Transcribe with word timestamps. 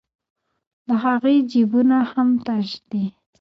د 0.87 0.89
هغې 1.03 1.35
جېبونه 1.51 1.97
هم 2.11 2.29
تش 2.45 2.69
دي 2.89 3.05